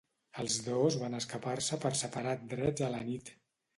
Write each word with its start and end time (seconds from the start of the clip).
Els 0.43 0.55
dos 0.67 0.97
van 1.01 1.17
escapar-se 1.19 1.79
per 1.85 1.93
separat 2.03 2.49
drets 2.55 2.87
a 2.89 2.91
la 2.95 3.07
nit. 3.11 3.31